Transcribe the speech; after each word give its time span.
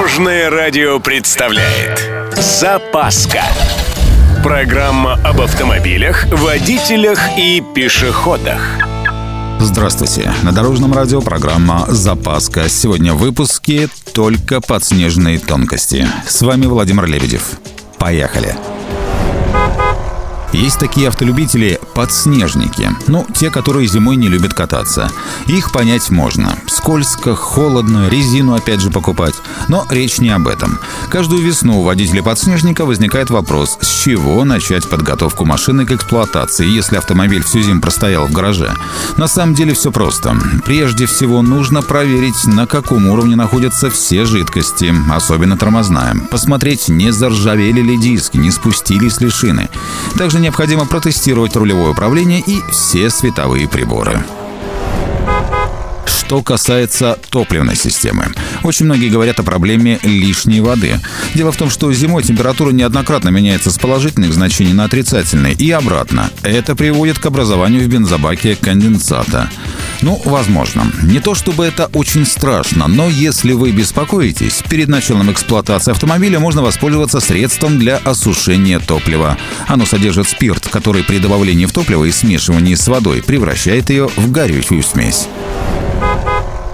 Дорожное 0.00 0.48
радио 0.48 0.98
представляет 0.98 2.10
Запаска 2.34 3.42
Программа 4.42 5.20
об 5.22 5.42
автомобилях, 5.42 6.24
водителях 6.32 7.18
и 7.36 7.62
пешеходах 7.74 8.62
Здравствуйте. 9.60 10.32
На 10.42 10.52
Дорожном 10.52 10.94
радио 10.94 11.20
программа 11.20 11.84
«Запаска». 11.88 12.70
Сегодня 12.70 13.12
в 13.12 13.18
выпуске 13.18 13.90
только 14.14 14.62
подснежные 14.62 15.38
тонкости. 15.38 16.08
С 16.26 16.40
вами 16.40 16.64
Владимир 16.64 17.04
Лебедев. 17.04 17.60
Поехали. 17.98 18.56
Есть 20.52 20.80
такие 20.80 21.08
автолюбители– 21.08 21.78
подснежники. 21.94 22.90
Ну, 23.06 23.24
те, 23.34 23.50
которые 23.50 23.86
зимой 23.86 24.16
не 24.16 24.28
любят 24.28 24.52
кататься. 24.52 25.10
Их 25.46 25.72
понять 25.72 26.10
можно. 26.10 26.56
Скользко, 26.80 27.36
холодно, 27.36 28.08
резину 28.08 28.54
опять 28.54 28.80
же 28.80 28.90
покупать. 28.90 29.34
Но 29.68 29.86
речь 29.90 30.18
не 30.18 30.30
об 30.30 30.48
этом. 30.48 30.78
Каждую 31.10 31.42
весну 31.42 31.80
у 31.80 31.82
водителя 31.82 32.22
подснежника 32.22 32.86
возникает 32.86 33.28
вопрос, 33.28 33.76
с 33.82 33.86
чего 33.86 34.42
начать 34.44 34.88
подготовку 34.88 35.44
машины 35.44 35.84
к 35.84 35.92
эксплуатации, 35.92 36.66
если 36.66 36.96
автомобиль 36.96 37.44
всю 37.44 37.60
зиму 37.60 37.82
простоял 37.82 38.26
в 38.26 38.32
гараже. 38.32 38.74
На 39.18 39.28
самом 39.28 39.54
деле 39.54 39.74
все 39.74 39.92
просто. 39.92 40.34
Прежде 40.64 41.04
всего 41.04 41.42
нужно 41.42 41.82
проверить, 41.82 42.46
на 42.46 42.66
каком 42.66 43.08
уровне 43.08 43.36
находятся 43.36 43.90
все 43.90 44.24
жидкости, 44.24 44.94
особенно 45.12 45.58
тормозная. 45.58 46.16
Посмотреть, 46.30 46.88
не 46.88 47.12
заржавели 47.12 47.82
ли 47.82 47.98
диски, 47.98 48.38
не 48.38 48.50
спустились 48.50 49.20
ли 49.20 49.28
шины. 49.28 49.68
Также 50.16 50.40
необходимо 50.40 50.86
протестировать 50.86 51.56
рулевое 51.56 51.90
управление 51.90 52.40
и 52.40 52.62
все 52.70 53.10
световые 53.10 53.68
приборы. 53.68 54.24
Что 56.30 56.44
касается 56.44 57.18
топливной 57.30 57.74
системы. 57.74 58.28
Очень 58.62 58.86
многие 58.86 59.08
говорят 59.08 59.40
о 59.40 59.42
проблеме 59.42 59.98
лишней 60.04 60.60
воды. 60.60 61.00
Дело 61.34 61.50
в 61.50 61.56
том, 61.56 61.68
что 61.70 61.92
зимой 61.92 62.22
температура 62.22 62.70
неоднократно 62.70 63.30
меняется 63.30 63.72
с 63.72 63.78
положительных 63.80 64.32
значений 64.32 64.72
на 64.72 64.84
отрицательные 64.84 65.54
и 65.54 65.72
обратно. 65.72 66.30
Это 66.44 66.76
приводит 66.76 67.18
к 67.18 67.26
образованию 67.26 67.82
в 67.82 67.88
бензобаке 67.88 68.54
конденсата. 68.54 69.50
Ну, 70.02 70.22
возможно. 70.24 70.92
Не 71.02 71.18
то 71.18 71.34
чтобы 71.34 71.64
это 71.64 71.86
очень 71.94 72.24
страшно, 72.24 72.86
но 72.86 73.08
если 73.08 73.52
вы 73.52 73.72
беспокоитесь, 73.72 74.62
перед 74.70 74.86
началом 74.86 75.32
эксплуатации 75.32 75.90
автомобиля 75.90 76.38
можно 76.38 76.62
воспользоваться 76.62 77.18
средством 77.18 77.76
для 77.76 77.96
осушения 77.96 78.78
топлива. 78.78 79.36
Оно 79.66 79.84
содержит 79.84 80.28
спирт, 80.28 80.68
который 80.68 81.02
при 81.02 81.18
добавлении 81.18 81.66
в 81.66 81.72
топливо 81.72 82.04
и 82.04 82.12
смешивании 82.12 82.76
с 82.76 82.86
водой 82.86 83.20
превращает 83.20 83.90
ее 83.90 84.08
в 84.16 84.30
горючую 84.30 84.84
смесь. 84.84 85.26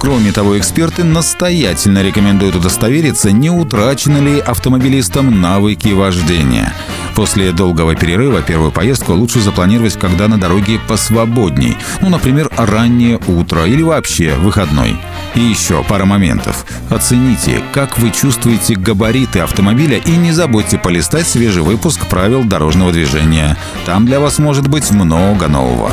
Кроме 0.00 0.32
того, 0.32 0.58
эксперты 0.58 1.04
настоятельно 1.04 2.02
рекомендуют 2.02 2.56
удостовериться, 2.56 3.32
не 3.32 3.50
утрачены 3.50 4.16
ли 4.16 4.40
автомобилистам 4.40 5.42
навыки 5.42 5.88
вождения. 5.88 6.72
После 7.14 7.52
долгого 7.52 7.94
перерыва 7.94 8.40
первую 8.40 8.72
поездку 8.72 9.12
лучше 9.12 9.40
запланировать, 9.40 9.98
когда 9.98 10.26
на 10.26 10.40
дороге 10.40 10.80
посвободней. 10.88 11.76
Ну, 12.00 12.08
например, 12.08 12.50
раннее 12.56 13.20
утро 13.26 13.66
или 13.66 13.82
вообще 13.82 14.34
выходной. 14.36 14.96
И 15.34 15.40
еще 15.40 15.84
пара 15.84 16.06
моментов. 16.06 16.64
Оцените, 16.88 17.62
как 17.74 17.98
вы 17.98 18.10
чувствуете 18.10 18.76
габариты 18.76 19.40
автомобиля 19.40 19.98
и 19.98 20.12
не 20.12 20.32
забудьте 20.32 20.78
полистать 20.78 21.28
свежий 21.28 21.62
выпуск 21.62 22.06
правил 22.06 22.44
дорожного 22.44 22.90
движения. 22.90 23.58
Там 23.84 24.06
для 24.06 24.18
вас 24.18 24.38
может 24.38 24.66
быть 24.66 24.90
много 24.90 25.46
нового. 25.46 25.92